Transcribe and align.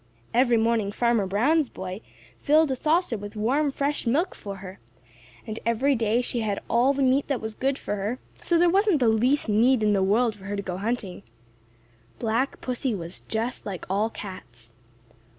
Every 0.33 0.57
morning 0.57 0.91
Farmer 0.91 1.27
Brown's 1.27 1.69
boy 1.69 2.01
filled 2.41 2.71
a 2.71 2.75
saucer 2.75 3.19
with 3.19 3.35
warm 3.35 3.71
fresh 3.71 4.07
milk 4.07 4.33
for 4.33 4.55
her, 4.55 4.79
and 5.45 5.59
every 5.63 5.93
day 5.93 6.21
she 6.21 6.39
had 6.39 6.57
all 6.67 6.91
the 6.91 7.03
meat 7.03 7.27
that 7.27 7.39
was 7.39 7.53
good 7.53 7.77
for 7.77 7.95
her, 7.97 8.17
so 8.35 8.57
there 8.57 8.67
wasn't 8.67 8.99
the 8.99 9.07
least 9.09 9.47
need 9.47 9.83
in 9.83 9.93
the 9.93 10.01
world 10.01 10.33
for 10.33 10.45
her 10.45 10.55
to 10.55 10.63
go 10.63 10.77
hunting. 10.77 11.21
Black 12.17 12.59
Pussy 12.61 12.95
was 12.95 13.21
just 13.27 13.67
like 13.67 13.85
all 13.91 14.09
cats. 14.09 14.73